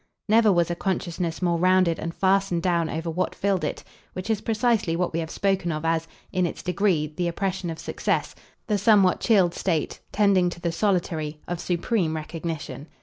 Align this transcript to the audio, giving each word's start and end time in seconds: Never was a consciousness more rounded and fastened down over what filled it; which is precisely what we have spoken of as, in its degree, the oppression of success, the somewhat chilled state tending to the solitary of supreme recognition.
Never 0.27 0.51
was 0.51 0.71
a 0.71 0.75
consciousness 0.75 1.43
more 1.43 1.59
rounded 1.59 1.99
and 1.99 2.11
fastened 2.11 2.63
down 2.63 2.89
over 2.89 3.07
what 3.07 3.35
filled 3.35 3.63
it; 3.63 3.83
which 4.13 4.31
is 4.31 4.41
precisely 4.41 4.95
what 4.95 5.13
we 5.13 5.19
have 5.19 5.29
spoken 5.29 5.71
of 5.71 5.85
as, 5.85 6.07
in 6.31 6.47
its 6.47 6.63
degree, 6.63 7.13
the 7.15 7.27
oppression 7.27 7.69
of 7.69 7.77
success, 7.77 8.33
the 8.65 8.79
somewhat 8.79 9.19
chilled 9.19 9.53
state 9.53 9.99
tending 10.11 10.49
to 10.49 10.59
the 10.59 10.71
solitary 10.71 11.39
of 11.47 11.59
supreme 11.59 12.15
recognition. 12.15 12.87